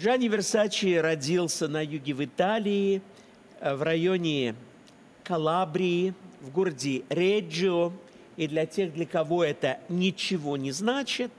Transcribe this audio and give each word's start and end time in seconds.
Джанни 0.00 0.28
Версачи 0.28 0.96
родился 0.96 1.68
на 1.68 1.84
юге 1.84 2.14
в 2.14 2.24
Италии, 2.24 3.02
э, 3.60 3.74
в 3.74 3.82
районе 3.82 4.54
Калабрии, 5.24 6.14
в 6.40 6.50
городе 6.50 7.02
Реджио. 7.10 7.92
И 8.38 8.48
для 8.48 8.64
тех, 8.64 8.94
для 8.94 9.04
кого 9.04 9.44
это 9.44 9.78
ничего 9.90 10.56
не 10.56 10.72
значит, 10.72 11.30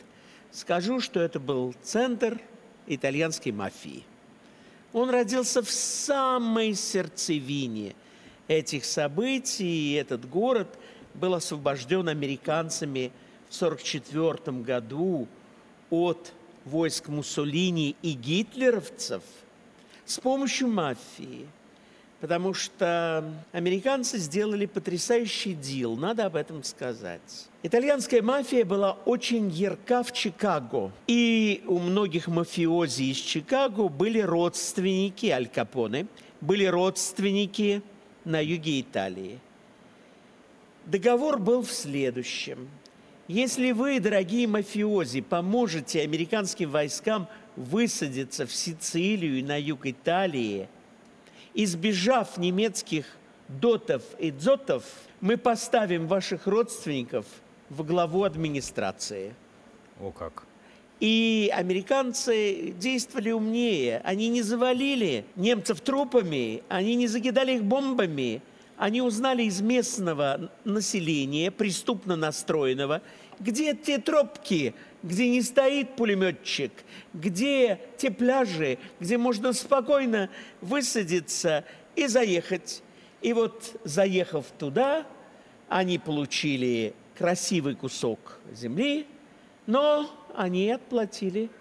скажу, 0.52 1.00
что 1.00 1.20
это 1.20 1.40
был 1.40 1.74
центр 1.82 2.40
итальянской 2.86 3.52
мафии. 3.52 4.04
Он 4.94 5.10
родился 5.10 5.64
в 5.64 5.72
самой 5.72 6.76
сердцевине 6.76 7.96
этих 8.48 8.86
событий, 8.86 9.94
и 9.94 9.94
этот 9.94 10.30
город 10.30 10.78
был 11.14 11.34
освобожден 11.36 12.10
американцами 12.10 13.12
в 13.50 13.56
1944 13.62 14.58
году 14.60 15.28
от 15.90 16.34
войск 16.66 17.08
Муссолини 17.08 17.96
и 18.02 18.14
гитлеровцев 18.14 19.24
с 20.06 20.20
помощью 20.20 20.68
мафии. 20.68 21.48
Потому 22.20 22.54
что 22.54 23.34
американцы 23.52 24.20
сделали 24.20 24.68
потрясающий 24.68 25.56
дел, 25.56 25.96
надо 25.96 26.28
об 26.28 26.36
этом 26.36 26.64
сказать. 26.64 27.48
Итальянская 27.64 28.22
мафия 28.22 28.64
была 28.64 28.92
очень 29.06 29.50
ярка 29.50 30.04
в 30.04 30.12
Чикаго. 30.12 30.92
И 31.08 31.64
у 31.66 31.80
многих 31.80 32.28
мафиози 32.28 33.04
из 33.12 33.18
Чикаго 33.18 33.88
были 33.88 34.20
родственники 34.20 35.28
Аль 35.28 35.48
Капоне, 35.48 36.06
были 36.42 36.66
родственники 36.66 37.82
на 38.24 38.40
юге 38.40 38.82
Италии. 38.82 39.40
Договор 40.86 41.40
был 41.40 41.62
в 41.62 41.72
следующем– 41.72 42.70
если 43.34 43.72
вы, 43.72 44.02
дорогие 44.02 44.46
мафиози, 44.46 45.22
поможете 45.22 46.02
американским 46.02 46.70
войскам 46.70 47.30
высадиться 47.56 48.46
в 48.46 48.54
Сицилию 48.54 49.40
и 49.40 49.42
на 49.42 49.58
юг 49.58 49.86
Италии, 49.86 50.68
избежав 51.54 52.38
немецких 52.38 53.06
дотов 53.48 54.04
и 54.20 54.32
дзотов, 54.32 54.84
мы 55.22 55.38
поставим 55.38 56.08
ваших 56.08 56.46
родственников 56.46 57.26
в 57.70 57.86
главу 57.86 58.26
администрации. 58.26 59.34
О 60.02 60.12
как! 60.12 60.44
И 61.00 61.50
американцы 61.56 62.74
действовали 62.78 63.32
умнее. 63.32 64.02
Они 64.04 64.28
не 64.28 64.42
завалили 64.42 65.24
немцев 65.38 65.80
трупами, 65.80 66.64
они 66.68 66.96
не 66.96 67.08
закидали 67.08 67.54
их 67.54 67.64
бомбами. 67.64 68.42
Они 68.82 69.00
узнали 69.00 69.44
из 69.44 69.62
местного 69.62 70.50
населения, 70.64 71.52
преступно 71.52 72.16
настроенного, 72.16 73.04
где 73.40 73.76
те 73.76 74.00
тропки, 74.00 74.74
где 75.04 75.30
не 75.30 75.44
стоит 75.44 75.96
пулеметчик, 75.96 76.72
где 77.14 77.80
те 77.98 78.10
пляжи, 78.10 78.80
где 79.00 79.20
можно 79.20 79.54
спокойно 79.54 80.32
высадиться 80.62 81.64
и 81.96 82.08
заехать. 82.08 82.82
И 83.22 83.34
вот 83.34 83.80
заехав 83.84 84.48
туда, 84.58 85.06
они 85.70 86.00
получили 86.00 86.96
красивый 87.16 87.76
кусок 87.76 88.40
земли, 88.52 89.06
но 89.68 90.10
они 90.36 90.72
отплатили. 90.72 91.52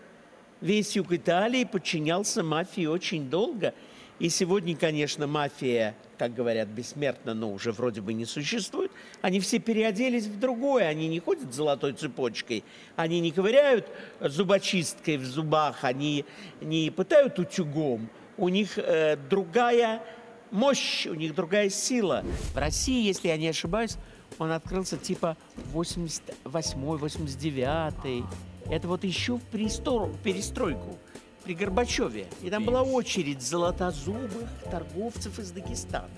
Весь 0.63 0.97
юг 0.97 1.13
Италии 1.13 1.65
подчинялся 1.65 2.43
мафии 2.43 2.87
очень 2.87 3.29
долго. 3.29 3.75
И 4.21 4.29
сегодня, 4.29 4.77
конечно, 4.77 5.27
мафия 5.27 5.97
как 6.21 6.35
говорят, 6.35 6.69
бессмертно, 6.69 7.33
но 7.33 7.51
уже 7.51 7.73
вроде 7.73 8.03
бы 8.03 8.13
не 8.13 8.27
существует, 8.27 8.93
они 9.23 9.41
все 9.41 9.59
переоделись 9.59 10.27
в 10.27 10.39
другое. 10.39 10.87
Они 10.87 11.09
не 11.09 11.19
ходят 11.19 11.55
золотой 11.55 11.95
цепочкой, 11.95 12.63
они 12.95 13.21
не 13.21 13.31
ковыряют 13.31 13.87
зубочисткой 14.21 15.17
в 15.17 15.25
зубах, 15.25 15.83
они 15.83 16.27
не 16.61 16.91
пытают 16.91 17.39
утюгом. 17.39 18.11
У 18.37 18.51
них 18.51 18.77
э, 18.77 19.17
другая 19.31 20.03
мощь, 20.51 21.07
у 21.07 21.15
них 21.15 21.35
другая 21.35 21.71
сила. 21.71 22.23
В 22.53 22.59
России, 22.59 23.03
если 23.03 23.29
я 23.29 23.39
не 23.39 23.49
ошибаюсь, 23.49 23.97
он 24.39 24.53
открылся 24.53 24.99
типа 24.99 25.39
88-й, 25.73 26.99
89-й. 26.99 28.25
Это 28.71 28.89
вот 28.89 29.05
еще 29.05 29.39
в 29.39 29.43
перестройку 29.45 30.99
при 31.45 31.55
Горбачеве. 31.55 32.27
И 32.43 32.51
там 32.51 32.65
была 32.65 32.83
очередь 32.83 33.43
золотозубых 33.43 34.49
торговцев 34.71 35.39
из 35.39 35.51
Дагестана, 35.51 36.09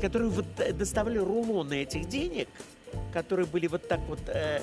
которые 0.00 0.30
вот 0.30 0.46
э, 0.58 0.72
доставали 0.72 1.18
рулоны 1.18 1.82
этих 1.82 2.08
денег, 2.08 2.48
которые 3.12 3.46
были 3.46 3.66
вот 3.66 3.86
так 3.88 4.00
вот, 4.08 4.20
э, 4.28 4.62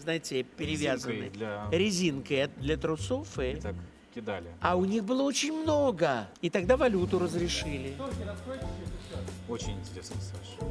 знаете, 0.00 0.42
перевязаны 0.42 1.12
резинкой 1.12 1.30
для, 1.30 1.68
резинкой 1.70 2.48
для 2.58 2.76
трусов. 2.76 3.38
И, 3.38 3.52
и 3.52 3.56
так 3.56 3.74
кидали. 4.16 4.46
А 4.60 4.76
у 4.76 4.84
них 4.84 5.04
было 5.04 5.22
очень 5.22 5.52
много. 5.52 6.26
И 6.40 6.50
тогда 6.50 6.76
валюту 6.76 7.18
разрешили. 7.18 7.94
Очень 9.48 9.78
интересно, 9.78 10.16
Саша. 10.20 10.70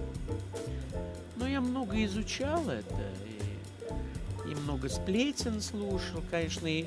Ну, 1.36 1.47
я 1.47 1.62
много 1.62 2.03
изучал 2.06 2.68
это. 2.70 3.03
И, 3.26 4.52
и 4.52 4.56
много 4.56 4.90
сплетен 4.90 5.62
слушал, 5.62 6.22
конечно, 6.30 6.68
и 6.68 6.86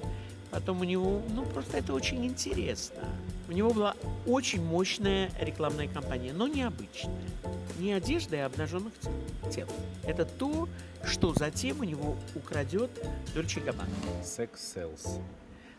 Потом 0.50 0.80
у 0.80 0.84
него, 0.84 1.22
ну 1.34 1.44
просто 1.44 1.78
это 1.78 1.92
очень 1.92 2.24
интересно. 2.24 3.04
У 3.48 3.52
него 3.52 3.72
была 3.72 3.94
очень 4.26 4.62
мощная 4.62 5.30
рекламная 5.40 5.88
кампания, 5.88 6.32
но 6.32 6.48
необычная. 6.48 7.14
Не 7.78 7.92
одежда, 7.92 8.44
а 8.44 8.46
обнаженных 8.46 8.92
тел. 9.50 9.68
Это 10.04 10.24
то, 10.24 10.68
что 11.04 11.32
затем 11.34 11.80
у 11.80 11.84
него 11.84 12.16
украдет 12.34 12.90
Дольче 13.34 13.60
Габбана. 13.60 13.88
Sex 14.22 14.50
sells. 14.54 15.20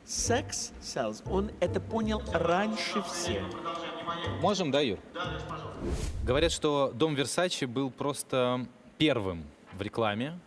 Sex 0.05 0.71
sells. 0.81 1.21
Он 1.29 1.51
это 1.59 1.79
понял 1.79 2.23
раньше 2.33 3.01
всех. 3.03 3.43
Можем, 4.41 4.71
да, 4.71 4.81
Юр? 4.81 4.97
Говорят, 6.23 6.51
что 6.51 6.91
дом 6.95 7.15
Версачи 7.15 7.65
был 7.65 7.91
просто 7.91 8.65
первым 8.97 9.43
в 9.73 9.81
рекламе 9.81 10.39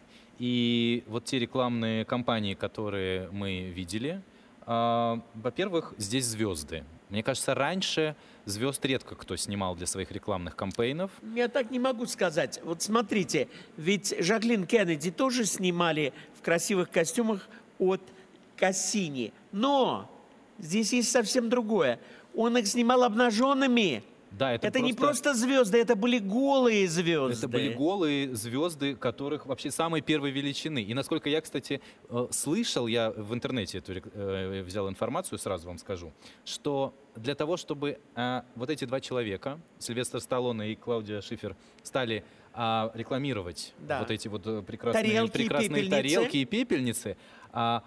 и 0.42 1.04
вот 1.06 1.25
те 1.25 1.38
рекламные 1.38 2.04
кампании, 2.04 2.54
которые 2.54 3.28
мы 3.30 3.70
видели, 3.70 4.20
э, 4.66 5.20
во-первых, 5.34 5.94
здесь 5.98 6.25
звезды. 6.25 6.82
Мне 7.10 7.22
кажется, 7.22 7.54
раньше 7.54 8.16
звезд 8.44 8.84
редко 8.84 9.14
кто 9.14 9.36
снимал 9.36 9.76
для 9.76 9.86
своих 9.86 10.10
рекламных 10.10 10.56
кампейнов. 10.56 11.12
Я 11.36 11.47
так 11.47 11.70
не 11.70 11.78
могу 11.78 12.06
сказать. 12.06 12.58
Вот 12.64 12.82
смотрите, 12.82 13.47
ведь 13.76 14.16
Жаклин 14.19 14.66
Кеннеди 14.66 15.12
тоже 15.12 15.44
снимали 15.44 16.12
в 16.36 16.42
красивых 16.42 16.91
костюмах 16.91 17.48
от 17.78 18.00
Кассини. 18.56 19.32
Но 19.52 20.10
здесь 20.58 20.92
есть 20.92 21.12
совсем 21.12 21.50
другое. 21.50 22.00
Он 22.34 22.58
их 22.58 22.66
снимал 22.66 23.04
обнаженными. 23.04 24.02
Да, 24.38 24.53
это, 24.53 24.66
это 24.66 24.78
просто... 24.78 24.87
не 24.87 24.93
просто 24.93 25.34
звезды, 25.34 25.78
это 25.78 25.94
были 25.94 26.19
голые 26.19 26.88
звезды. 26.88 27.47
Это 27.47 27.48
были 27.48 27.72
голые 27.72 28.34
звезды, 28.34 28.94
которых 28.94 29.47
вообще 29.47 29.70
самой 29.70 30.00
первой 30.00 30.31
величины. 30.31 30.82
И 30.82 30.94
насколько 30.94 31.28
я, 31.28 31.41
кстати, 31.41 31.81
э, 32.09 32.26
слышал, 32.31 32.87
я 32.87 33.10
в 33.10 33.34
интернете 33.34 33.78
эту, 33.78 33.93
э, 33.93 34.62
взял 34.62 34.88
информацию, 34.88 35.38
сразу 35.38 35.69
вам 35.69 35.78
скажу, 35.78 36.12
что 36.44 36.94
для 37.16 37.34
того, 37.34 37.56
чтобы 37.56 37.98
э, 38.15 38.43
вот 38.54 38.70
эти 38.70 38.84
два 38.84 39.00
человека, 39.00 39.60
Сильвестр 39.78 40.20
Сталлоне 40.20 40.72
и 40.72 40.76
Клаудия 40.76 41.20
Шифер, 41.20 41.56
стали 41.82 42.25
а, 42.54 42.91
рекламировать 42.94 43.72
да. 43.78 44.00
вот 44.00 44.10
эти 44.10 44.28
вот 44.28 44.43
прекрасные, 44.66 45.04
тарелки 45.04 45.32
прекрасные 45.32 45.84
и 45.84 45.88
тарелки 45.88 46.37
и 46.37 46.44
пепельницы, 46.44 47.16
а, 47.50 47.82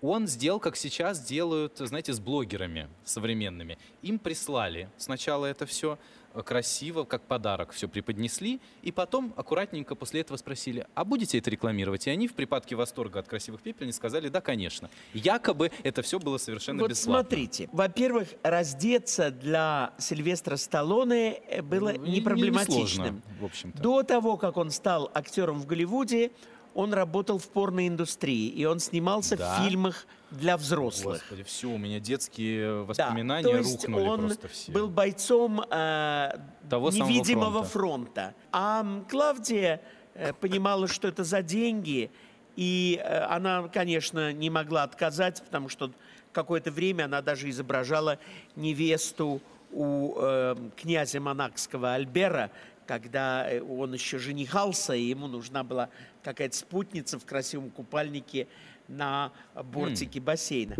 он 0.00 0.26
сделал, 0.26 0.60
как 0.60 0.76
сейчас 0.76 1.20
делают, 1.20 1.78
знаете, 1.78 2.12
с 2.12 2.20
блогерами 2.20 2.88
современными. 3.04 3.78
Им 4.02 4.18
прислали 4.18 4.88
сначала 4.96 5.46
это 5.46 5.66
все 5.66 5.98
э, 6.34 6.42
красиво, 6.42 7.04
как 7.04 7.22
подарок, 7.22 7.72
все 7.72 7.88
преподнесли, 7.88 8.60
и 8.82 8.92
потом 8.92 9.34
аккуратненько 9.36 9.94
после 9.94 10.20
этого 10.20 10.36
спросили, 10.36 10.86
а 10.94 11.04
будете 11.04 11.38
это 11.38 11.50
рекламировать? 11.50 12.06
И 12.06 12.10
они 12.10 12.28
в 12.28 12.34
припадке 12.34 12.76
восторга 12.76 13.20
от 13.20 13.28
красивых 13.28 13.60
пепельниц 13.62 13.96
сказали, 13.96 14.28
да, 14.28 14.40
конечно. 14.40 14.88
Якобы 15.14 15.72
это 15.82 16.02
все 16.02 16.18
было 16.18 16.38
совершенно 16.38 16.82
вот 16.82 16.90
бесплатно. 16.90 17.28
смотрите, 17.28 17.68
во-первых, 17.72 18.28
раздеться 18.42 19.30
для 19.30 19.94
Сильвестра 19.98 20.56
Сталлоне 20.56 21.40
э, 21.48 21.62
было 21.62 21.92
ну, 21.92 22.06
непроблематичным. 22.06 23.06
Не, 23.16 23.34
не 23.34 23.40
в 23.40 23.44
общем-то. 23.44 23.82
До 23.82 24.02
того, 24.02 24.36
как 24.36 24.56
он 24.56 24.70
стал 24.70 25.10
актером 25.12 25.60
в 25.60 25.66
Голливуде, 25.66 26.30
он 26.74 26.92
работал 26.92 27.38
в 27.38 27.48
порноиндустрии, 27.48 28.48
и 28.48 28.64
он 28.64 28.78
снимался 28.78 29.36
да? 29.36 29.56
в 29.56 29.62
фильмах 29.64 30.06
для 30.30 30.56
взрослых. 30.56 31.20
Господи, 31.20 31.42
все, 31.42 31.68
у 31.68 31.78
меня 31.78 32.00
детские 32.00 32.82
воспоминания 32.84 33.44
да, 33.44 33.50
то 33.50 33.56
есть 33.56 33.84
рухнули 33.84 34.08
он 34.08 34.20
просто 34.20 34.48
все. 34.48 34.72
был 34.72 34.88
бойцом 34.88 35.60
э, 35.60 36.38
Того 36.68 36.90
невидимого 36.90 37.64
фронта. 37.64 37.64
фронта. 37.64 38.34
А 38.52 39.02
Клавдия 39.08 39.80
э, 40.14 40.32
понимала, 40.34 40.86
что 40.86 41.08
это 41.08 41.24
за 41.24 41.42
деньги, 41.42 42.10
и 42.56 43.00
э, 43.02 43.18
она, 43.24 43.68
конечно, 43.68 44.32
не 44.32 44.50
могла 44.50 44.82
отказать, 44.82 45.42
потому 45.42 45.68
что 45.68 45.90
какое-то 46.32 46.70
время 46.70 47.04
она 47.04 47.22
даже 47.22 47.48
изображала 47.48 48.18
невесту 48.56 49.40
у 49.72 50.14
э, 50.16 50.56
князя 50.76 51.20
монакского 51.20 51.94
Альбера, 51.94 52.50
когда 52.88 53.46
э, 53.48 53.60
он 53.60 53.92
еще 53.92 54.18
женихался, 54.18 54.94
и 54.94 55.02
ему 55.02 55.28
нужна 55.28 55.62
была 55.62 55.90
какая-то 56.24 56.56
спутница 56.56 57.18
в 57.18 57.26
красивом 57.26 57.70
купальнике 57.70 58.48
на 58.88 59.30
бортике 59.54 60.20
бассейна. 60.20 60.74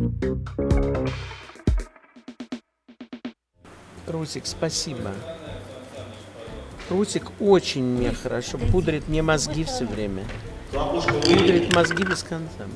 Русик, 4.06 4.46
спасибо. 4.46 5.12
Русик 6.88 7.30
очень 7.38 7.84
мне 7.84 8.12
хорошо 8.12 8.56
пудрит 8.56 9.06
мне 9.08 9.20
мозги 9.20 9.64
все 9.64 9.84
время. 9.84 10.24
Пудрит 10.72 11.74
мозги 11.74 12.04
без 12.04 12.22
конца. 12.22 12.66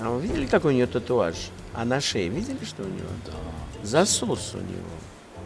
А 0.00 0.10
вы 0.10 0.22
видели, 0.22 0.46
какой 0.46 0.72
у 0.72 0.74
нее 0.76 0.86
татуаж? 0.86 1.34
А 1.72 1.84
на 1.84 2.00
шее 2.00 2.28
видели, 2.28 2.64
что 2.64 2.84
у 2.84 2.86
него? 2.86 3.08
Да. 3.26 3.32
Засос 3.82 4.54
у 4.54 4.58
него. 4.58 4.90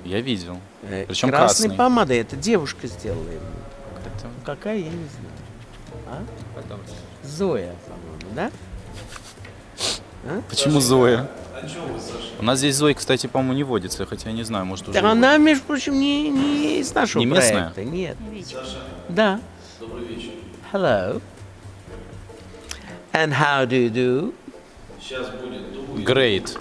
Я 0.08 0.20
видел. 0.22 0.58
Э, 0.82 1.04
Причем 1.06 1.28
Красной 1.28 1.66
красный. 1.68 1.76
помадой. 1.76 2.16
Это 2.18 2.34
девушка 2.36 2.86
сделала 2.86 3.28
ему. 3.28 3.40
Это- 4.06 4.28
Какая, 4.44 4.78
я 4.78 4.84
не 4.90 4.90
знаю. 4.90 5.34
А? 6.06 6.22
Зоя, 7.26 7.74
по-моему, 7.86 8.34
да? 8.34 8.50
Почему 10.48 10.80
Зоя? 10.80 11.28
У 12.38 12.44
нас 12.44 12.58
здесь 12.58 12.76
Зои, 12.76 12.94
кстати, 12.94 13.26
по-моему, 13.26 13.52
не 13.52 13.64
водится, 13.64 14.06
хотя 14.06 14.30
я 14.30 14.34
не 14.34 14.44
знаю, 14.44 14.64
может 14.64 14.88
уже. 14.88 14.98
Да 15.00 15.10
она, 15.10 15.36
между 15.36 15.64
прочим, 15.64 15.98
не, 16.00 16.30
не 16.30 16.80
из 16.80 16.94
нашего 16.94 17.20
Не 17.20 17.26
местная? 17.26 17.70
проекта. 17.70 17.84
Нет. 17.84 18.16
Да. 19.08 19.40
Добрый 19.78 20.04
вечер. 20.06 20.30
Hello. 20.72 21.20
And 23.12 23.32
how 23.32 23.66
do 23.66 23.72
you 23.72 23.90
do? 23.90 24.32
водится. 25.90 26.12
Great. 26.12 26.58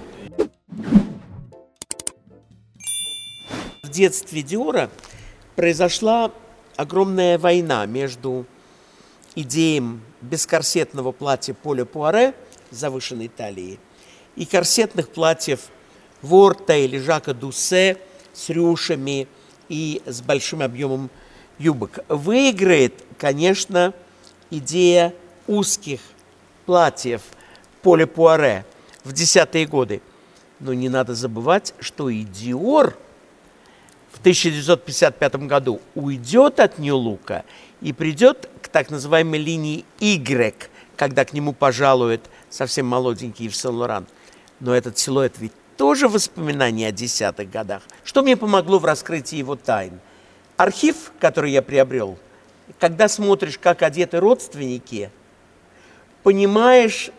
Детстве 3.98 4.44
Диора 4.44 4.92
произошла 5.56 6.32
огромная 6.76 7.40
война 7.40 7.88
между 7.88 8.46
идеем 9.34 10.02
бескорсетного 10.22 11.12
платья 11.12 11.56
Поля 11.56 11.84
Пуаре 11.84 12.36
с 12.70 12.78
завышенной 12.78 13.28
талией 13.28 13.80
и 14.36 14.46
корсетных 14.46 15.10
платьев 15.10 15.62
Ворта 16.22 16.76
или 16.76 17.00
Жака 17.00 17.34
Дуссе 17.34 17.98
с 18.34 18.50
рюшами 18.50 19.28
и 19.68 20.04
с 20.06 20.22
большим 20.22 20.62
объемом 20.62 21.10
юбок. 21.58 22.00
Выиграет, 22.08 23.04
конечно, 23.18 23.96
идея 24.52 25.12
узких 25.48 26.02
платьев 26.68 27.24
Поля 27.82 28.06
Пуаре 28.06 28.64
в 29.04 29.12
десятые 29.12 29.66
годы. 29.66 30.04
Но 30.60 30.76
не 30.76 30.88
надо 30.88 31.16
забывать, 31.16 31.74
что 31.80 32.10
и 32.10 32.22
Диор 32.22 32.96
в 34.18 34.20
1955 34.20 35.36
году 35.46 35.80
уйдет 35.94 36.60
от 36.60 36.80
Нью-Лука 36.80 37.46
и 37.82 37.94
придет 37.94 38.50
к 38.64 38.68
так 38.68 38.90
называемой 38.90 39.40
линии 39.40 39.86
Y, 40.00 40.70
когда 40.96 41.24
к 41.24 41.34
нему 41.34 41.54
пожалует 41.54 42.22
совсем 42.50 42.88
молоденький 42.88 43.46
Ив 43.46 43.56
Сен-Лоран. 43.56 44.08
Но 44.60 44.76
этот 44.76 44.98
силуэт 44.98 45.36
ведь 45.38 45.52
тоже 45.78 46.08
воспоминание 46.08 46.88
о 46.88 46.92
десятых 46.92 47.52
годах. 47.52 47.84
Что 48.04 48.24
мне 48.24 48.36
помогло 48.36 48.80
в 48.80 48.86
раскрытии 48.86 49.38
его 49.38 49.56
тайн? 49.56 50.00
Архив, 50.58 51.12
который 51.20 51.52
я 51.52 51.62
приобрел, 51.62 52.18
когда 52.80 53.08
смотришь, 53.08 53.60
как 53.60 53.84
одеты 53.84 54.20
родственники, 54.20 55.12
понимаешь, 56.24 57.12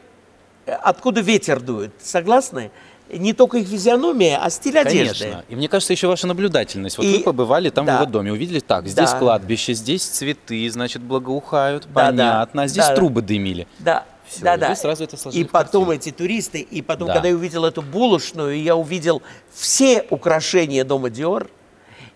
э, 0.66 0.72
откуда 0.72 1.20
ветер 1.20 1.60
дует. 1.60 1.92
Согласны? 2.02 2.72
Не 3.10 3.32
только 3.32 3.58
их 3.58 3.68
физиономия, 3.68 4.38
а 4.42 4.50
стиль 4.50 4.78
одежды. 4.78 5.24
Конечно. 5.24 5.44
И 5.48 5.56
мне 5.56 5.68
кажется, 5.68 5.92
еще 5.94 6.08
ваша 6.08 6.26
наблюдательность. 6.26 6.98
Вот 6.98 7.04
И- 7.06 7.18
вы 7.18 7.20
побывали 7.20 7.70
там 7.70 7.86
да. 7.86 7.96
в 7.98 8.00
его 8.02 8.10
доме, 8.10 8.32
увидели 8.32 8.60
так, 8.60 8.86
здесь 8.86 9.10
Да. 9.12 9.18
кладбище, 9.18 9.72
здесь 9.72 10.04
цветы, 10.04 10.68
значит, 10.70 11.00
благоухают, 11.02 11.84
Да, 11.84 11.88
да. 11.94 12.06
понятно. 12.10 12.62
А 12.62 12.66
здесь 12.66 12.84
Да, 12.84 12.90
да. 12.90 12.96
трубы 12.96 13.22
дымили. 13.22 13.66
Да, 13.78 14.04
Всё, 14.28 14.42
да, 14.44 14.54
и 14.56 14.58
да. 14.60 14.76
сразу 14.76 15.04
это 15.04 15.16
И 15.30 15.44
потом 15.44 15.86
картину. 15.86 15.92
эти 15.92 16.10
туристы, 16.10 16.60
и 16.60 16.82
потом, 16.82 17.08
Да. 17.08 17.14
когда 17.14 17.28
я 17.28 17.34
увидел 17.34 17.64
эту 17.64 17.80
булочную, 17.80 18.60
я 18.62 18.76
увидел 18.76 19.22
все 19.54 20.04
украшения 20.10 20.84
дома 20.84 21.08
Диор, 21.08 21.48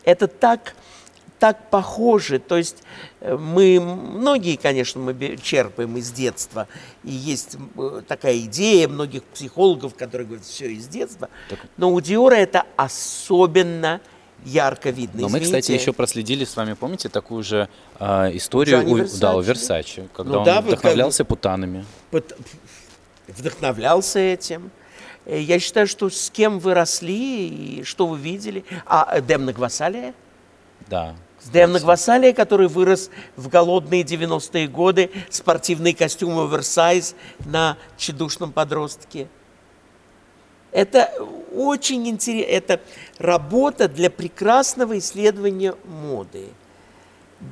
это 0.05 0.27
так, 0.27 0.75
так 1.43 1.71
похоже. 1.71 2.39
То 2.39 2.57
есть 2.57 2.85
э, 3.21 3.37
мы, 3.37 3.81
многие, 3.81 4.55
конечно, 4.55 5.01
мы 5.01 5.37
черпаем 5.43 5.97
из 5.97 6.13
детства, 6.13 6.69
и 7.03 7.11
есть 7.11 7.57
э, 7.77 8.03
такая 8.07 8.39
идея 8.43 8.87
многих 8.87 9.25
психологов, 9.25 9.97
которые 9.97 10.29
говорят, 10.29 10.47
все 10.47 10.71
из 10.73 10.87
детства, 10.87 11.29
но 11.77 11.93
у 11.93 12.01
Диора 12.01 12.37
это 12.37 12.63
особенно 12.77 14.01
ярко 14.45 14.91
видно. 14.91 15.23
Но 15.23 15.29
мы, 15.31 15.41
кстати, 15.41 15.65
Извините. 15.65 15.83
еще 15.83 15.93
проследили 15.93 16.45
с 16.45 16.55
вами, 16.55 16.75
помните, 16.75 17.09
такую 17.09 17.43
же 17.43 17.69
а, 17.99 18.31
историю 18.33 18.79
Джанни 18.79 18.93
у, 18.93 18.97
Версаче, 18.99 19.21
да, 19.21 19.35
у? 19.35 19.41
Версачи, 19.41 20.09
когда 20.15 20.33
Ну 20.33 20.39
он 20.39 20.45
да, 20.45 20.55
вы 20.61 20.71
как 20.71 20.79
вдохновлялся 20.79 21.25
путанами. 21.25 21.85
пот- 22.13 22.37
вдохновлялся 23.27 24.21
этим. 24.21 24.71
Э, 25.27 25.41
Я 25.41 25.59
считаю, 25.59 25.89
что 25.89 26.09
с 26.09 26.31
кем 26.31 26.61
вы 26.61 26.75
росли 26.75 27.49
и 27.49 27.83
что 27.83 28.07
вы 28.07 28.17
видели. 28.17 28.65
А 28.87 29.09
э, 29.13 29.21
Демна 29.21 29.53
Гвасалия? 29.53 30.15
Да. 30.89 31.15
Демна 31.51 31.81
Гвасалия, 31.81 32.33
который 32.33 32.69
вырос 32.69 33.11
в 33.37 33.49
голодные 33.49 34.03
90-е 34.03 34.69
годы, 34.69 35.11
спортивные 35.31 35.95
костюмы 35.95 36.45
оверсайз 36.45 37.15
на 37.45 37.77
тщедушном 37.97 38.53
подростке. 38.53 39.29
Это 40.71 41.13
очень 41.55 42.09
интересно. 42.09 42.51
Это 42.51 42.81
работа 43.19 43.89
для 43.89 44.11
прекрасного 44.11 44.99
исследования 44.99 45.75
моды. 45.85 46.49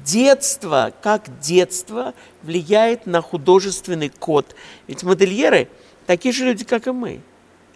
Детство, 0.04 0.92
как 1.02 1.40
детство, 1.40 2.14
влияет 2.42 3.06
на 3.06 3.20
художественный 3.20 4.08
код. 4.08 4.54
Ведь 4.86 5.02
модельеры 5.02 5.68
такие 6.06 6.32
же 6.32 6.44
люди, 6.44 6.64
как 6.64 6.86
и 6.86 6.92
мы. 6.92 7.20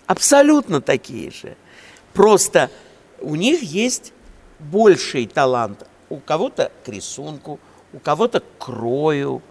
Абсолютно 0.07 0.81
такие 0.81 1.31
же. 1.31 1.57
Просто 2.13 2.71
у 3.21 3.35
них 3.35 3.63
есть 3.63 4.13
больший 4.61 5.27
талант. 5.27 5.87
У 6.15 6.21
кого-то 6.21 6.71
к 6.85 6.89
рисунку, 6.89 7.59
у 7.93 7.99
кого-то 7.99 8.39
к 8.39 8.45
крою, 8.59 9.43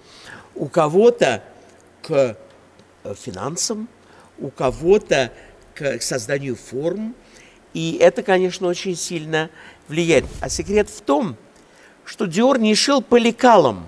у 0.55 0.67
кого-то 0.67 1.43
к 2.01 2.37
э, 3.03 3.15
финансам, 3.15 3.89
у 4.39 4.49
кого-то 4.49 5.33
к 5.75 5.99
созданию 5.99 6.55
форм. 6.55 7.15
И 7.73 7.97
это, 7.99 8.23
конечно, 8.23 8.67
очень 8.67 8.95
сильно 8.95 9.49
влияет. 9.89 10.23
А 10.39 10.47
секрет 10.47 10.89
в 10.89 11.01
том, 11.01 11.35
что 12.05 12.27
Диор 12.27 12.59
не 12.59 12.75
шил 12.75 13.01
по 13.01 13.17
лекалам. 13.17 13.85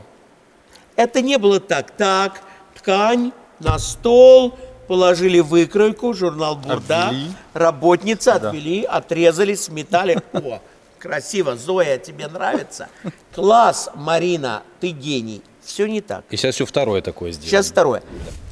Это 0.97 1.21
не 1.21 1.37
было 1.37 1.61
так. 1.61 1.91
Так, 1.91 2.41
ткань 2.75 3.31
на 3.61 3.79
стол, 3.79 4.53
положили 4.89 5.39
выкройку, 5.39 6.13
журнал 6.13 6.57
Бурда, 6.57 7.07
Обвели. 7.07 7.31
работницы 7.53 8.29
отвели, 8.29 8.83
отрезали, 8.83 9.55
сметали. 9.55 10.21
О, 10.33 10.59
красиво, 11.05 11.55
Зоя, 11.55 11.99
тебе 11.99 12.27
нравится? 12.27 12.89
Класс, 13.33 13.91
Марина, 13.93 14.63
ты 14.79 14.89
гений. 14.89 15.43
Все 15.61 15.85
не 15.87 16.01
так. 16.01 16.25
И 16.31 16.35
сейчас 16.35 16.55
еще 16.55 16.65
второе 16.65 17.01
такое 17.01 17.31
сделано. 17.31 17.49
Сейчас 17.49 17.67
второе. 17.67 18.01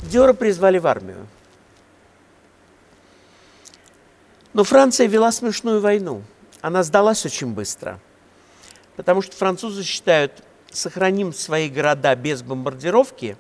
Диора 0.04 0.34
призвали 0.34 0.78
в 0.78 0.86
армию. 0.86 1.28
Но 4.54 4.64
Франция 4.64 5.08
вела 5.08 5.32
смешную 5.32 5.82
войну. 5.82 6.22
Она 6.62 6.84
сдалась 6.84 7.26
очень 7.26 7.48
быстро. 7.48 8.00
Потому 8.96 9.24
что 9.24 9.36
французы 9.36 9.84
считают, 9.84 10.44
сохраним 10.72 11.34
свои 11.34 11.70
города 11.70 12.16
без 12.16 12.44
бомбардировки, 12.44 13.36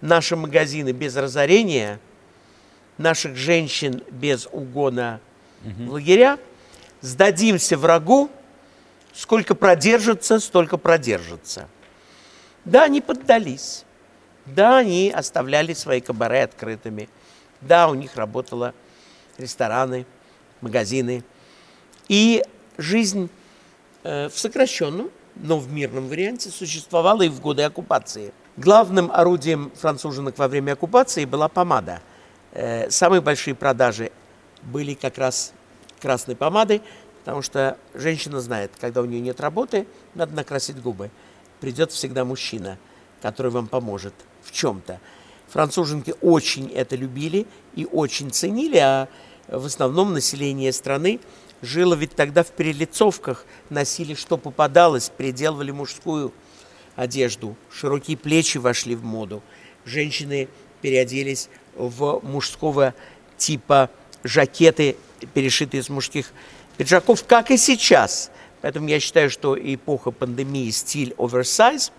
наши 0.00 0.34
магазины 0.34 0.92
без 0.92 1.14
разорения, 1.16 2.00
наших 2.96 3.36
женщин 3.36 4.02
без 4.10 4.48
угона 4.50 5.20
в 5.62 5.90
лагеря, 5.90 6.38
сдадимся 7.02 7.76
врагу, 7.76 8.30
сколько 9.12 9.54
продержится, 9.54 10.40
столько 10.40 10.78
продержится. 10.78 11.68
Да, 12.64 12.84
они 12.84 13.00
поддались. 13.00 13.84
Да, 14.46 14.78
они 14.78 15.12
оставляли 15.14 15.74
свои 15.74 16.00
кабаре 16.00 16.44
открытыми. 16.44 17.08
Да, 17.60 17.88
у 17.88 17.94
них 17.94 18.16
работало 18.16 18.74
рестораны, 19.38 20.06
магазины. 20.60 21.22
И 22.08 22.42
жизнь 22.78 23.28
э, 24.02 24.28
в 24.28 24.38
сокращенном, 24.38 25.10
но 25.36 25.58
в 25.58 25.70
мирном 25.72 26.08
варианте 26.08 26.50
существовала 26.50 27.22
и 27.22 27.28
в 27.28 27.40
годы 27.40 27.62
оккупации. 27.62 28.32
Главным 28.56 29.10
орудием 29.12 29.72
француженок 29.76 30.36
во 30.38 30.48
время 30.48 30.72
оккупации 30.72 31.24
была 31.24 31.48
помада. 31.48 32.00
Э, 32.52 32.90
самые 32.90 33.20
большие 33.20 33.54
продажи 33.54 34.10
были 34.62 34.94
как 34.94 35.18
раз 35.18 35.52
красной 36.02 36.36
помады, 36.36 36.82
потому 37.20 37.40
что 37.40 37.78
женщина 37.94 38.40
знает, 38.40 38.72
когда 38.78 39.00
у 39.00 39.04
нее 39.04 39.20
нет 39.20 39.40
работы, 39.40 39.86
надо 40.14 40.34
накрасить 40.34 40.82
губы. 40.82 41.10
Придет 41.60 41.92
всегда 41.92 42.24
мужчина, 42.24 42.78
который 43.22 43.52
вам 43.52 43.68
поможет 43.68 44.12
в 44.42 44.50
чем-то. 44.50 45.00
Француженки 45.48 46.14
очень 46.20 46.70
это 46.72 46.96
любили 46.96 47.46
и 47.76 47.86
очень 47.86 48.30
ценили, 48.30 48.78
а 48.78 49.08
в 49.46 49.66
основном 49.66 50.12
население 50.12 50.72
страны 50.72 51.20
жило 51.60 51.94
ведь 51.94 52.16
тогда 52.16 52.42
в 52.42 52.50
перелицовках, 52.50 53.46
носили 53.70 54.14
что 54.14 54.36
попадалось, 54.36 55.10
переделывали 55.16 55.70
мужскую 55.70 56.32
одежду, 56.96 57.56
широкие 57.70 58.16
плечи 58.16 58.58
вошли 58.58 58.96
в 58.96 59.04
моду, 59.04 59.42
женщины 59.84 60.48
переоделись 60.80 61.48
в 61.76 62.20
мужского 62.22 62.94
типа 63.36 63.90
жакеты, 64.24 64.96
перешитые 65.34 65.80
из 65.80 65.88
мужских 65.88 66.32
пиджаков, 66.76 67.24
как 67.24 67.50
и 67.50 67.56
сейчас. 67.56 68.30
Поэтому 68.60 68.88
я 68.88 69.00
считаю, 69.00 69.30
что 69.30 69.56
эпоха 69.58 70.10
пандемии, 70.10 70.70
стиль 70.70 71.14
оверсайз, 71.18 71.92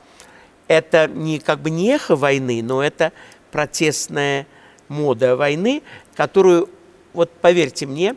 это 0.67 1.07
не 1.07 1.39
как 1.39 1.59
бы 1.59 1.69
не 1.69 1.89
эхо 1.89 2.15
войны, 2.15 2.61
но 2.63 2.81
это 2.83 3.11
протестная 3.51 4.47
мода 4.87 5.35
войны, 5.35 5.83
которую, 6.15 6.69
вот 7.13 7.31
поверьте 7.31 7.85
мне, 7.85 8.15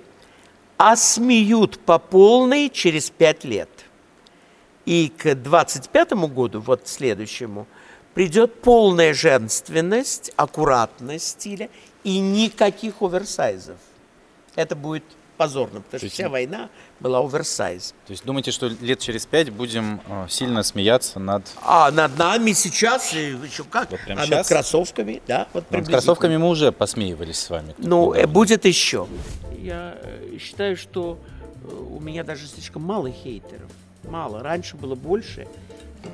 осмеют 0.77 1.79
по 1.81 1.99
полной 1.99 2.71
через 2.71 3.11
пять 3.11 3.45
лет. 3.45 3.69
И 4.85 5.13
к 5.17 5.35
25 5.35 6.13
году, 6.13 6.61
вот 6.61 6.87
следующему, 6.87 7.67
придет 8.15 8.63
полная 8.63 9.13
женственность, 9.13 10.33
аккуратность 10.37 11.29
стиля 11.29 11.69
и 12.05 12.19
никаких 12.19 13.03
оверсайзов. 13.03 13.79
Это 14.57 14.75
будет 14.75 15.05
позорно, 15.37 15.83
потому 15.83 15.99
что 15.99 16.09
вся 16.09 16.29
война 16.29 16.71
была 16.99 17.21
оверсайз. 17.21 17.95
То 18.07 18.13
есть 18.13 18.25
думаете, 18.25 18.51
что 18.51 18.69
лет 18.69 18.99
через 18.99 19.27
пять 19.27 19.51
будем 19.51 20.01
э, 20.09 20.27
сильно 20.29 20.63
смеяться 20.63 21.21
над... 21.21 21.43
А 21.63 21.91
над 21.91 22.17
нами 22.19 22.53
сейчас, 22.53 23.13
еще 23.13 23.65
как, 23.65 23.91
вот 23.91 24.01
а 24.09 24.25
сейчас? 24.25 24.31
над 24.31 24.47
кроссовками, 24.49 25.23
да, 25.27 25.47
вот 25.53 25.71
Над 25.71 25.87
кроссовками 25.87 26.37
мы 26.37 26.49
уже 26.49 26.73
посмеивались 26.73 27.39
с 27.39 27.51
вами. 27.51 27.75
Ну, 27.79 28.15
э, 28.15 28.27
будет 28.27 28.65
еще. 28.65 29.07
Я 29.59 29.99
э, 30.03 30.39
считаю, 30.41 30.77
что 30.77 31.19
у 31.91 32.01
меня 32.01 32.25
даже 32.25 32.47
слишком 32.47 32.83
мало 32.83 33.11
хейтеров. 33.11 33.71
Мало. 34.05 34.43
Раньше 34.43 34.77
было 34.77 34.95
больше. 34.95 35.47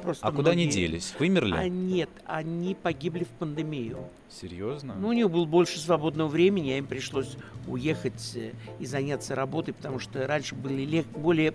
Просто 0.02 0.26
а 0.26 0.32
куда 0.32 0.52
они 0.52 0.66
делись? 0.66 1.14
Вымерли? 1.18 1.54
А 1.54 1.68
нет, 1.68 2.10
они 2.26 2.74
погибли 2.74 3.24
в 3.24 3.28
пандемию. 3.28 3.98
Серьезно? 4.28 4.94
Ну, 4.94 5.08
у 5.08 5.12
них 5.12 5.30
было 5.30 5.44
больше 5.44 5.78
свободного 5.78 6.28
времени, 6.28 6.70
а 6.70 6.78
им 6.78 6.86
пришлось 6.86 7.36
уехать 7.66 8.32
э, 8.34 8.52
и 8.78 8.86
заняться 8.86 9.34
работой, 9.34 9.74
потому 9.74 9.98
что 9.98 10.26
раньше 10.26 10.54
были 10.54 10.82
лег- 10.84 11.18
более 11.18 11.52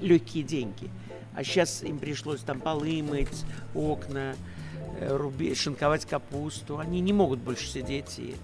легкие 0.00 0.42
деньги. 0.44 0.90
А 1.34 1.44
сейчас 1.44 1.82
им 1.82 1.98
пришлось 1.98 2.40
там 2.40 2.60
полы 2.60 3.02
мыть, 3.02 3.44
окна, 3.74 4.34
э, 4.98 5.16
руби, 5.16 5.54
шинковать 5.54 6.06
капусту. 6.06 6.78
Они 6.78 7.00
не 7.00 7.12
могут 7.12 7.38
больше 7.40 7.68
сидеть 7.68 8.18
и 8.18 8.34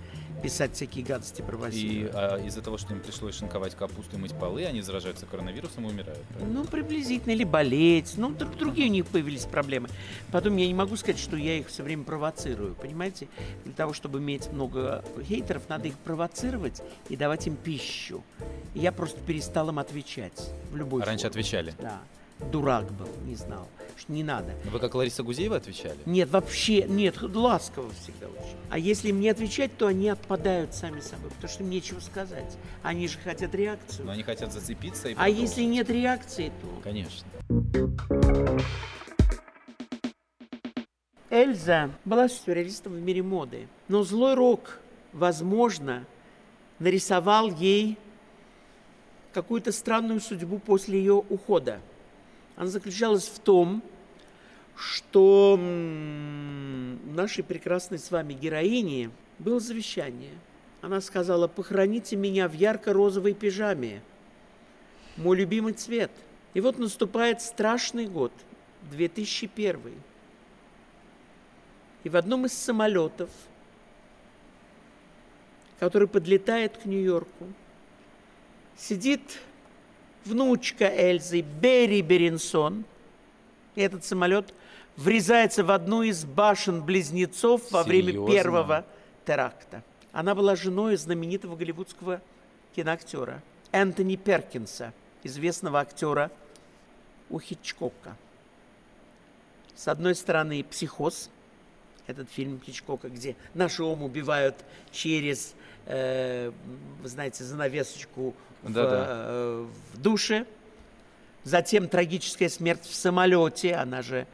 писать 0.42 0.74
всякие 0.74 1.04
гадости 1.04 1.42
про 1.42 1.56
Василия. 1.56 2.06
И 2.06 2.10
а, 2.12 2.36
из-за 2.44 2.62
того, 2.62 2.78
что 2.78 2.92
им 2.92 3.00
пришлось 3.00 3.36
шинковать 3.36 3.74
капусту 3.74 4.16
и 4.16 4.18
мыть 4.18 4.34
полы, 4.34 4.64
они 4.64 4.82
заражаются 4.82 5.26
коронавирусом 5.26 5.86
и 5.86 5.90
умирают? 5.90 6.22
Правильно? 6.28 6.60
Ну, 6.60 6.64
приблизительно, 6.64 7.32
или 7.32 7.44
болеть. 7.44 8.14
Ну, 8.16 8.30
другие 8.30 8.88
у 8.88 8.92
них 8.92 9.06
появились 9.06 9.44
проблемы. 9.44 9.88
Потом 10.30 10.56
я 10.56 10.66
не 10.66 10.74
могу 10.74 10.96
сказать, 10.96 11.20
что 11.20 11.36
я 11.36 11.58
их 11.58 11.68
все 11.68 11.82
время 11.82 12.04
провоцирую, 12.04 12.74
понимаете? 12.74 13.28
Для 13.64 13.72
того, 13.72 13.92
чтобы 13.92 14.18
иметь 14.18 14.50
много 14.52 15.04
хейтеров, 15.22 15.68
надо 15.68 15.88
их 15.88 15.96
провоцировать 15.98 16.82
и 17.08 17.16
давать 17.16 17.46
им 17.46 17.56
пищу. 17.56 18.22
И 18.74 18.80
я 18.80 18.92
просто 18.92 19.20
перестал 19.20 19.68
им 19.68 19.78
отвечать 19.78 20.50
в 20.70 20.76
любой 20.76 21.02
а 21.02 21.06
Раньше 21.06 21.28
форме. 21.28 21.40
отвечали? 21.40 21.74
Да 21.80 22.00
дурак 22.50 22.90
был, 22.92 23.08
не 23.24 23.34
знал, 23.34 23.68
что 23.96 24.12
не 24.12 24.24
надо. 24.24 24.54
Вы 24.64 24.78
как 24.78 24.94
Лариса 24.94 25.22
Гузеева 25.22 25.56
отвечали? 25.56 25.98
Нет, 26.06 26.30
вообще, 26.30 26.82
нет, 26.84 27.20
ласково 27.22 27.90
всегда 28.02 28.26
очень. 28.26 28.56
А 28.70 28.78
если 28.78 29.08
им 29.08 29.20
не 29.20 29.28
отвечать, 29.28 29.76
то 29.76 29.86
они 29.86 30.08
отпадают 30.08 30.74
сами 30.74 31.00
собой, 31.00 31.30
потому 31.30 31.48
что 31.48 31.62
им 31.62 31.70
нечего 31.70 32.00
сказать. 32.00 32.56
Они 32.82 33.08
же 33.08 33.18
хотят 33.18 33.54
реакцию. 33.54 34.06
Но 34.06 34.12
они 34.12 34.22
хотят 34.22 34.52
зацепиться 34.52 35.08
и 35.08 35.14
А 35.16 35.28
если 35.28 35.62
нет 35.62 35.90
реакции, 35.90 36.52
то... 36.60 36.80
Конечно. 36.82 37.26
Эльза 41.30 41.90
была 42.04 42.28
сюрреалистом 42.28 42.92
в 42.92 43.00
мире 43.00 43.22
моды, 43.22 43.66
но 43.88 44.02
злой 44.04 44.34
рок, 44.34 44.80
возможно, 45.14 46.04
нарисовал 46.78 47.50
ей 47.50 47.96
какую-то 49.32 49.72
странную 49.72 50.20
судьбу 50.20 50.58
после 50.58 50.98
ее 50.98 51.14
ухода– 51.14 51.80
она 52.56 52.66
заключалась 52.66 53.26
в 53.26 53.38
том, 53.38 53.82
что 54.76 55.56
нашей 55.58 57.44
прекрасной 57.44 57.98
с 57.98 58.10
вами 58.10 58.34
героине 58.34 59.10
было 59.38 59.60
завещание. 59.60 60.32
Она 60.80 61.00
сказала, 61.00 61.46
похороните 61.46 62.16
меня 62.16 62.48
в 62.48 62.54
ярко-розовой 62.54 63.34
пижаме, 63.34 64.02
мой 65.16 65.36
любимый 65.36 65.74
цвет. 65.74 66.10
И 66.54 66.60
вот 66.60 66.78
наступает 66.78 67.40
страшный 67.40 68.06
год, 68.06 68.32
2001. 68.90 69.80
И 72.04 72.08
в 72.08 72.16
одном 72.16 72.46
из 72.46 72.52
самолетов, 72.52 73.30
который 75.78 76.08
подлетает 76.08 76.76
к 76.78 76.84
Нью-Йорку, 76.84 77.46
сидит 78.76 79.22
внучка 80.24 80.84
Эльзы 80.84 81.40
Берри 81.40 82.02
Беренсон. 82.02 82.84
И 83.74 83.80
этот 83.80 84.04
самолет 84.04 84.54
врезается 84.96 85.64
в 85.64 85.70
одну 85.70 86.02
из 86.02 86.24
башен-близнецов 86.24 87.70
во 87.70 87.82
время 87.82 88.12
первого 88.26 88.84
теракта. 89.26 89.82
Она 90.12 90.34
была 90.34 90.56
женой 90.56 90.96
знаменитого 90.96 91.56
голливудского 91.56 92.20
киноактера 92.76 93.42
Энтони 93.70 94.16
Перкинса, 94.16 94.92
известного 95.22 95.80
актера 95.80 96.30
у 97.30 97.40
Хичкока. 97.40 98.16
С 99.74 99.88
одной 99.88 100.14
стороны, 100.14 100.62
«Психоз», 100.64 101.30
этот 102.06 102.30
фильм 102.30 102.60
Хичкока, 102.64 103.08
где 103.08 103.36
наши 103.54 103.82
ум 103.82 104.02
убивают 104.02 104.56
через, 104.90 105.54
э, 105.86 106.50
вы 107.02 107.08
знаете, 107.08 107.44
занавесочку 107.44 108.34
в, 108.62 108.72
да, 108.72 108.90
да. 108.90 109.06
Э, 109.08 109.66
в 109.92 109.98
душе. 109.98 110.46
Затем 111.44 111.88
трагическая 111.88 112.48
смерть 112.48 112.84
в 112.84 112.94
самолете. 112.94 113.74
Она 113.74 114.02
же 114.02 114.26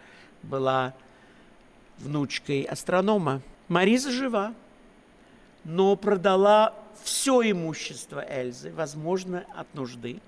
была 0.43 0.95
внучкой 1.99 2.63
астронома. 2.63 3.41
Мариза 3.69 4.11
жива, 4.11 4.55
но 5.65 5.97
продала 5.97 6.75
все 7.03 7.51
имущество 7.51 8.25
Эльзы, 8.29 8.73
возможно, 8.73 9.45
от 9.55 9.73
нужды. 9.75 10.21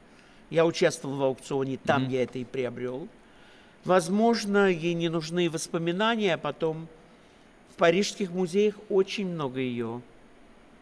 Я 0.51 0.67
участвовал 0.67 1.17
в 1.17 1.23
аукционе, 1.23 1.79
там 1.79 2.05
mm-hmm. 2.05 2.11
я 2.11 2.23
это 2.23 2.39
и 2.39 2.45
приобрел. 2.45 3.09
Возможно, 3.85 4.67
ей 4.67 4.95
не 4.95 5.09
нужны 5.09 5.49
воспоминания, 5.49 6.35
а 6.35 6.39
потом 6.39 6.89
в 7.73 7.77
парижских 7.77 8.31
музеях 8.31 8.75
очень 8.89 9.29
много 9.29 9.61
ее 9.61 10.03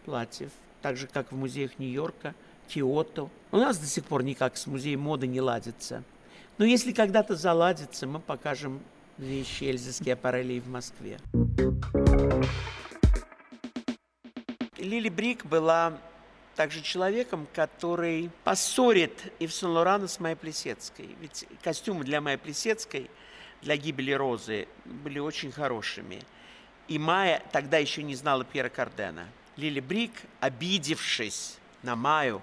платьев, 0.08 0.50
так 0.80 0.96
же, 0.96 1.06
как 1.06 1.32
в 1.32 1.36
музеях 1.36 1.78
Нью-Йорка– 1.78 2.34
Киото. 2.68 3.28
У 3.50 3.58
нас 3.58 3.76
до 3.76 3.86
сих 3.86 4.06
пор 4.06 4.22
никак 4.22 4.56
с 4.56 4.66
музеем 4.66 5.00
моды 5.00 5.26
не 5.26 5.42
ладится. 5.42 6.02
Но 6.56 6.64
если 6.64 6.92
когда-то 6.92 7.36
заладится, 7.36 8.06
мы 8.06 8.18
покажем 8.18 8.80
вещи 9.18 9.64
Эльзы 9.64 10.10
аппарели 10.10 10.60
в 10.60 10.68
Москве. 10.68 11.18
Лили 14.78 15.10
Брик 15.10 15.44
была 15.44 15.98
также 16.56 16.80
человеком, 16.80 17.46
который 17.54 18.30
поссорит 18.44 19.30
и 19.38 19.46
в 19.46 19.52
Сен-Лорана 19.52 20.08
с 20.08 20.20
Майей 20.20 20.36
Плесецкой. 20.36 21.16
Ведь 21.20 21.46
костюмы 21.62 22.04
для 22.04 22.22
Майи 22.22 22.36
Плесецкой, 22.36 23.10
для 23.60 23.76
гибели 23.76 24.12
Розы, 24.12 24.68
были 24.86 25.18
очень 25.18 25.52
хорошими. 25.52 26.22
И 26.88 26.98
Майя 26.98 27.42
тогда 27.52 27.76
еще 27.76 28.02
не 28.02 28.14
знала 28.14 28.44
Пьера 28.44 28.70
Кардена. 28.70 29.28
Лили 29.58 29.80
Брик, 29.80 30.12
обидевшись 30.38 31.58
на 31.82 31.96
Майю, 31.96 32.42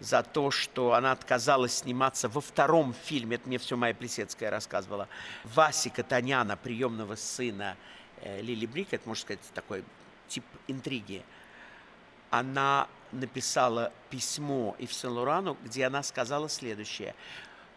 за 0.00 0.24
то, 0.24 0.50
что 0.50 0.94
она 0.94 1.12
отказалась 1.12 1.78
сниматься 1.78 2.28
во 2.28 2.40
втором 2.40 2.94
фильме, 3.04 3.36
это 3.36 3.48
мне 3.48 3.58
все 3.58 3.76
моя 3.76 3.94
Плесецкая 3.94 4.50
рассказывала, 4.50 5.08
Васи 5.44 5.88
Катаняна, 5.88 6.56
приемного 6.56 7.14
сына 7.14 7.76
э, 8.20 8.40
Лили 8.42 8.66
Брик, 8.66 8.88
это, 8.92 9.08
можно 9.08 9.22
сказать, 9.22 9.40
такой 9.54 9.84
тип 10.26 10.44
интриги. 10.66 11.22
Она 12.30 12.88
написала 13.12 13.92
письмо 14.10 14.74
Ив 14.78 14.92
Сен-Лорану, 14.92 15.56
где 15.64 15.86
она 15.86 16.02
сказала 16.02 16.48
следующее. 16.48 17.14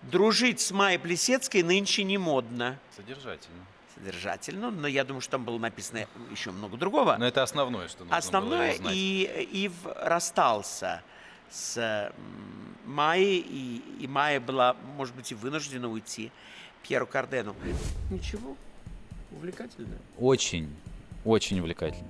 «Дружить 0.01 0.59
с 0.59 0.71
Майей 0.71 0.99
Плесецкой 0.99 1.61
нынче 1.61 2.03
не 2.03 2.17
модно». 2.17 2.79
Содержательно 2.95 3.63
содержательно, 3.95 4.71
но 4.71 4.87
я 4.87 5.03
думаю, 5.03 5.21
что 5.21 5.31
там 5.31 5.45
было 5.45 5.57
написано 5.57 6.05
еще 6.31 6.51
много 6.51 6.77
другого. 6.77 7.15
Но 7.17 7.25
это 7.25 7.43
основное, 7.43 7.87
что 7.87 8.03
нужно 8.03 8.17
Основное, 8.17 8.67
было 8.69 8.75
узнать. 8.75 8.93
и 8.95 9.49
Ив 9.65 9.73
расстался 9.95 11.01
с 11.49 12.11
Майей, 12.85 13.39
и, 13.39 13.81
и 14.03 14.07
Майя 14.07 14.39
была, 14.39 14.75
может 14.95 15.15
быть, 15.15 15.31
и 15.31 15.35
вынуждена 15.35 15.89
уйти 15.89 16.31
Пьеру 16.83 17.05
Кардену. 17.07 17.55
Ничего, 18.09 18.55
увлекательно. 19.31 19.97
Очень, 20.17 20.73
очень 21.25 21.59
увлекательно. 21.59 22.07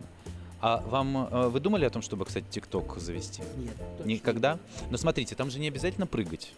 А 0.61 0.77
вам 0.77 1.27
э, 1.31 1.47
вы 1.47 1.59
думали 1.59 1.85
о 1.85 1.89
том, 1.89 2.03
чтобы, 2.03 2.23
кстати, 2.25 2.45
ТикТок 2.49 2.97
завести? 2.99 3.41
Нет. 3.57 4.05
Никогда? 4.05 4.53
нет. 4.53 4.91
Но 4.91 4.97
смотрите, 4.97 5.33
там 5.35 5.49
же 5.49 5.57
не 5.59 5.67
обязательно 5.67 6.05
прыгать. 6.05 6.53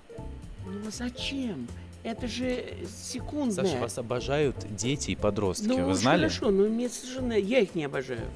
Ну 0.65 0.87
а 0.87 0.91
зачем? 0.91 1.67
Это 2.03 2.27
же 2.27 2.65
секундное. 3.01 3.65
Саша, 3.65 3.77
вас 3.79 3.97
обожают 3.97 4.55
дети 4.75 5.11
и 5.11 5.15
подростки. 5.15 5.65
ну, 5.67 5.85
Вы 5.85 5.91
уж 5.91 5.97
знали? 5.97 6.23
хорошо, 6.27 6.51
но 6.51 6.67
мне 6.67 6.89
совершенно... 6.89 7.33
Я 7.33 7.59
их 7.59 7.75
не 7.75 7.85
обожаю. 7.85 8.27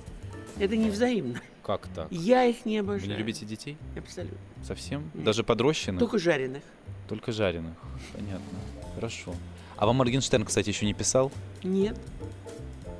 Это 0.58 0.76
не 0.78 0.90
взаимно. 0.90 1.42
Как 1.64 1.88
так? 1.94 2.08
Я 2.10 2.46
их 2.46 2.66
не 2.66 2.82
Вы 2.82 2.94
обожаю. 2.94 3.12
не 3.12 3.18
любите 3.18 3.46
детей? 3.46 3.78
Абсолютно. 3.98 4.38
Совсем? 4.66 5.12
Нет. 5.14 5.26
Даже 5.26 5.44
подрощенных? 5.44 6.00
Только 6.00 6.18
жареных. 6.18 6.64
Только 7.10 7.32
жареных. 7.34 7.74
Понятно. 8.14 8.58
Хорошо. 8.96 9.36
А 9.76 9.86
вам 9.86 9.98
Моргенштерн, 9.98 10.46
кстати, 10.46 10.70
еще 10.70 10.86
не 10.86 10.94
писал? 10.94 11.32
Нет. 11.62 11.98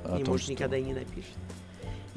о 0.04 0.18
и, 0.18 0.22
том, 0.24 0.32
может, 0.34 0.44
что- 0.44 0.52
никогда 0.52 0.76
и 0.76 0.82
не 0.82 0.92
напишет. 0.92 1.32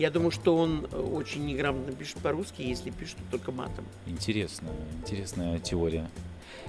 Я 0.01 0.09
думаю, 0.09 0.31
что 0.31 0.57
он 0.57 0.87
э, 0.91 0.99
очень 0.99 1.45
неграмотно 1.45 1.93
пишет 1.93 2.17
по-русски, 2.17 2.63
если 2.63 2.89
пишет, 2.89 3.17
то 3.17 3.37
только 3.37 3.51
матом. 3.51 3.85
Интересная, 4.07 4.73
интересная 4.99 5.59
теория. 5.59 6.09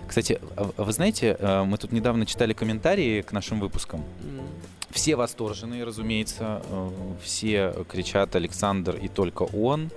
Кстати, 0.06 0.38
а 0.54 0.70
а 0.76 0.84
вы 0.84 0.92
знаете, 0.92 1.38
э, 1.38 1.64
мы 1.64 1.78
тут 1.78 1.92
недавно 1.92 2.26
читали 2.26 2.52
комментарии 2.52 3.22
к 3.22 3.32
нашим 3.32 3.58
выпускам. 3.58 4.00
М. 4.22 4.42
Все 4.90 5.16
восторженные, 5.16 5.82
разумеется, 5.84 6.62
э, 6.68 6.90
все 7.22 7.74
кричат 7.88 8.36
Александр 8.36 8.96
и 8.96 9.08
только 9.08 9.44
он, 9.44 9.88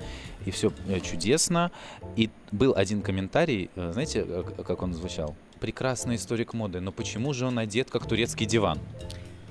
и 0.45 0.51
все 0.51 0.71
чудесно. 1.03 1.71
И 2.15 2.29
был 2.53 2.73
один 2.73 3.01
комментарий, 3.01 3.69
знаете, 3.75 4.25
как 4.65 4.81
он 4.81 4.93
звучал? 4.93 5.35
Прекрасный 5.59 6.15
историк 6.15 6.53
моды, 6.53 6.79
но 6.79 6.93
почему 6.93 7.33
же 7.33 7.47
он 7.47 7.59
одет 7.59 7.91
как 7.91 8.07
турецкий 8.07 8.45
диван? 8.45 8.79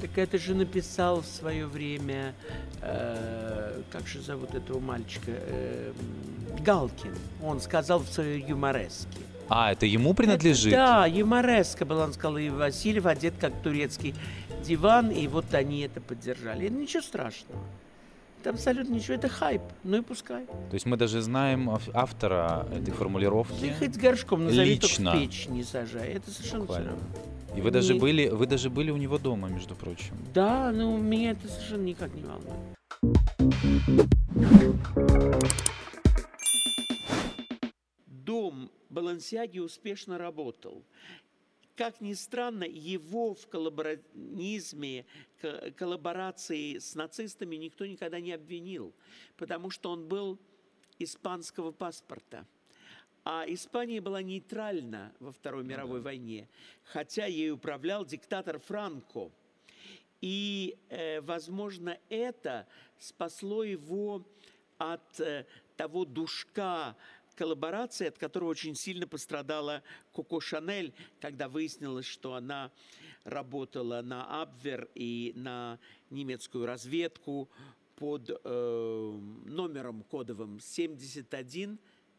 Так 0.04 0.18
это 0.18 0.37
же 0.38 0.54
написал 0.54 1.23
в 1.23 1.26
свое 1.26 1.66
время, 1.66 2.34
э, 2.82 3.80
как 3.90 4.06
же 4.06 4.20
зовут 4.20 4.54
этого 4.54 4.78
мальчика, 4.78 5.30
Э, 5.30 5.92
Галкин. 6.61 7.14
Он 7.42 7.58
сказал 7.58 8.00
в 8.00 8.08
своей 8.08 8.44
юмореске. 8.46 9.08
А, 9.49 9.73
это 9.73 9.87
ему 9.87 10.12
принадлежит? 10.12 10.75
Это, 10.75 10.82
да, 10.84 11.06
юмореска 11.06 11.87
была, 11.87 12.04
он 12.04 12.12
сказал, 12.12 12.37
и 12.37 12.50
Васильев 12.50 13.06
одет 13.06 13.32
как 13.40 13.54
турецкий 13.62 14.14
диван, 14.62 15.11
и 15.11 15.26
вот 15.26 15.54
они 15.54 15.80
это 15.80 16.02
поддержали. 16.02 16.66
Это 16.66 16.75
ничего 16.75 17.02
страшного. 17.02 17.62
Это 18.40 18.50
абсолютно 18.50 18.92
ничего, 18.92 19.14
это 19.14 19.30
хайп, 19.30 19.62
ну 19.84 19.96
и 19.96 20.00
пускай. 20.02 20.44
То 20.44 20.75
есть 20.75 20.84
мы 20.84 20.99
даже 20.99 21.23
знаем 21.23 21.70
ав- 21.70 21.88
автора 21.94 22.66
этой 22.75 22.92
формулировки. 22.92 23.64
и 23.64 23.70
хоть 23.73 23.96
горшком 23.96 24.44
назови, 24.44 24.75
только 24.78 24.87
Лично. 24.87 25.11
в 25.12 25.14
печь 25.18 25.46
не 25.49 25.64
сажай. 25.64 26.08
Это 26.12 26.30
совершенно 26.30 26.66
все 26.66 26.75
Буквально. 26.75 26.90
равно. 26.90 27.04
И 27.56 27.61
вы 27.61 27.70
даже 27.70 27.94
Не- 27.94 28.00
были, 28.00 28.28
вы 28.28 28.46
даже 28.46 28.68
были 28.70 28.90
у 28.90 28.96
него 28.96 29.18
дома, 29.18 29.49
между 29.49 29.75
прочим. 29.76 30.14
Да, 30.34 30.73
ну 30.73 30.99
меня 30.99 31.32
это 31.32 31.46
совершенно 31.49 31.82
никак 31.84 32.12
не 32.14 32.23
волнует. 32.25 33.75
Дом 38.06 38.70
Балансиаги 38.90 39.58
успешно 39.58 40.18
работал. 40.18 40.84
Как 41.76 42.00
ни 42.00 42.12
странно, 42.14 42.64
его 42.64 43.34
в 43.34 43.49
коллаборанизме, 43.49 45.06
ко- 45.40 45.73
коллаборации 45.73 46.78
с 46.78 46.94
нацистами 46.94 47.56
никто 47.56 47.84
никогда 47.84 48.20
не 48.20 48.32
обвинил, 48.32 48.94
потому 49.37 49.70
что 49.70 49.90
он 49.90 50.06
был 50.06 50.38
испанского 51.00 51.73
паспорта. 51.73 52.46
А 53.25 53.45
Испания 53.49 54.02
была 54.02 54.21
нейтральна 54.21 55.14
во 55.19 55.33
Второй 55.33 55.64
мировой 55.64 56.02
войне, 56.02 56.47
хотя 56.83 57.25
ей 57.25 57.50
управлял 57.50 58.04
диктатор 58.04 58.59
Франко. 58.59 59.31
И, 60.21 60.76
э, 60.90 61.23
возможно, 61.23 61.99
это 62.11 62.66
спасло 62.99 63.64
его 63.64 64.26
от 64.76 65.21
э, 65.21 65.47
того 65.76 66.04
душка 66.04 66.97
коллаборации, 67.35 68.09
от 68.09 68.19
которого 68.19 68.50
очень 68.50 68.75
сильно 68.75 69.07
пострадала 69.07 69.83
Коко 70.12 70.40
Шанель, 70.40 70.93
когда 71.21 71.49
выяснилось, 71.49 72.07
что 72.07 72.35
она 72.35 72.71
работала 73.25 74.02
на 74.02 74.43
Абвер 74.43 74.88
и 74.95 75.33
на 75.35 75.78
немецкую 76.11 76.66
разведку 76.66 77.49
под 77.96 78.31
э, 78.31 79.20
номером 79.46 80.03
кодовым 80.03 80.61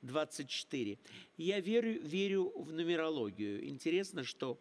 7124. 0.01 0.97
Я 1.37 1.59
верю, 1.59 2.01
верю 2.01 2.51
в 2.55 2.71
нумерологию. 2.71 3.67
Интересно, 3.67 4.23
что 4.23 4.57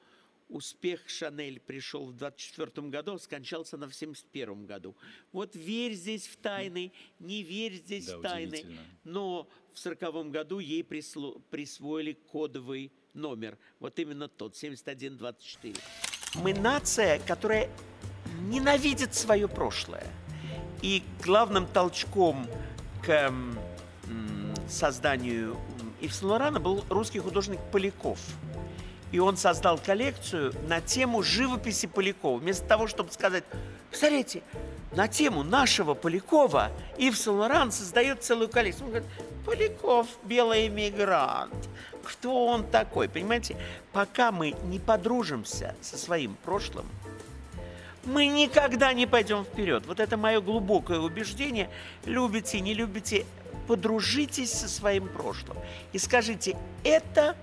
успех 0.49 1.09
Шанель 1.09 1.61
пришел 1.61 2.07
в 2.07 2.17
24 2.17 2.89
году, 2.89 3.15
а 3.15 3.19
скончался 3.19 3.77
она 3.77 3.89
в 3.89 3.95
71 3.95 4.67
году. 4.67 4.95
Вот 5.33 5.57
верь 5.57 5.95
здесь 5.95 6.27
в 6.27 6.37
тайны, 6.37 6.93
не 7.19 7.43
верь 7.43 7.75
здесь 7.75 8.07
Да, 8.07 8.19
в 8.19 8.23
тайны. 8.23 8.65
Но 9.05 9.49
в 9.73 9.79
40 9.79 10.31
году 10.31 10.59
ей 10.59 10.83
присло- 10.83 11.41
присвоили 11.51 12.13
кодовый 12.13 12.93
номер. 13.15 13.59
Вот 13.81 13.99
именно 13.99 14.29
тот, 14.29 14.57
7124. 14.57 15.75
Мы 16.37 16.53
нация, 16.53 17.19
которая 17.21 17.71
ненавидит 18.43 19.15
свое 19.15 19.49
прошлое. 19.49 20.07
И 20.83 21.03
главным 21.23 21.67
толчком 21.67 22.47
к 23.03 23.33
созданию 24.69 25.57
Ив 26.01 26.15
Сен-Лорана 26.15 26.61
был 26.61 26.85
русский 26.89 27.19
художник 27.19 27.61
Поляков. 27.73 28.19
И 29.13 29.19
он 29.19 29.37
создал 29.37 29.79
коллекцию 29.79 30.53
на 30.69 30.81
тему 30.81 31.23
живописи 31.23 31.87
Полякова. 31.87 32.39
Вместо 32.39 32.67
того, 32.67 32.87
чтобы 32.87 33.13
сказать, 33.13 33.45
смотрите, 33.93 34.43
на 34.97 35.09
тему 35.09 35.43
нашего 35.43 35.95
Полякова 35.95 36.71
Ив 36.99 37.17
Сен-Лоран 37.17 37.71
создает 37.71 38.23
целую 38.23 38.49
коллекцию. 38.49 38.87
Он 38.87 38.91
говорит, 38.91 39.09
Поляков– 39.47 40.09
белый 40.25 40.69
эмигрант. 40.69 41.55
Кто 42.03 42.47
он 42.47 42.65
такой? 42.65 43.09
Понимаете, 43.09 43.57
пока 43.93 44.33
мы 44.33 44.55
не 44.65 44.79
подружимся 44.79 45.75
со 45.81 45.97
своим 45.97 46.37
прошлым, 46.45 46.87
мы 48.05 48.27
никогда 48.27 48.93
не 48.93 49.07
пойдем 49.07 49.45
вперед. 49.45 49.87
Вот 49.87 50.01
это 50.01 50.17
мое 50.17 50.41
глубокое 50.41 50.99
убеждение. 50.99 51.71
Любите, 52.05 52.61
не 52.61 52.75
любите, 52.75 53.25
подружитесь 53.67 54.53
со 54.53 54.69
своим 54.69 55.09
прошлым. 55.09 55.57
И 55.93 55.99
скажите, 55.99 56.57
это 56.83 57.37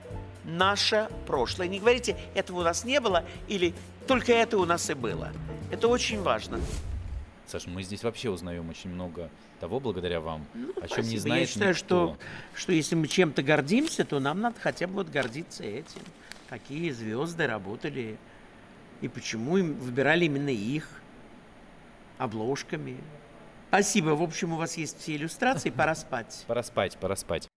наше 0.44 1.10
прошлое. 1.28 1.68
Не 1.68 1.80
говорите, 1.80 2.18
этого 2.36 2.62
у 2.62 2.64
нас 2.64 2.84
не 2.84 3.00
было, 3.00 3.26
или 3.48 3.74
только 4.08 4.34
это 4.34 4.58
у 4.58 4.66
нас 4.66 4.90
и 4.90 4.94
было. 4.94 5.32
Это 5.72 5.88
очень 5.88 6.22
важно. 6.22 6.60
Саша, 7.48 7.70
мы 7.70 7.84
здесь 7.84 8.04
вообще 8.04 8.30
узнаем 8.30 8.70
очень 8.70 8.90
много 8.90 9.30
того 9.60 9.80
благодаря 9.80 10.22
вам, 10.22 10.46
Ну, 10.54 10.74
о 10.82 10.88
чем 10.88 11.06
не 11.06 11.18
знает 11.18 11.42
Я 11.42 11.48
считаю, 11.48 11.70
никто. 11.72 11.86
что, 11.86 12.18
что 12.56 12.72
если 12.72 12.96
мы 12.96 13.08
чем-то 13.08 13.44
гордимся, 13.44 14.06
то 14.06 14.20
нам 14.20 14.40
надо 14.40 14.60
хотя 14.60 14.88
бы 14.88 14.94
вот 14.96 15.10
гордиться 15.10 15.64
этим. 15.64 16.02
Какие 16.50 16.92
звезды 16.92 17.48
работали 17.48 18.18
и 19.02 19.08
почему 19.08 19.58
им 19.58 19.74
выбирали 19.76 20.26
именно 20.26 20.50
их 20.50 20.88
обложками. 22.18 22.98
Спасибо. 23.72 24.10
В 24.10 24.22
общем, 24.22 24.52
у 24.52 24.58
вас 24.58 24.76
есть 24.76 25.00
все 25.00 25.16
иллюстрации. 25.16 25.70
Пора 25.70 25.96
спать. 25.96 26.44
Пора 26.46 26.62
спать, 26.62 26.98
пора 26.98 27.16
спать. 27.16 27.48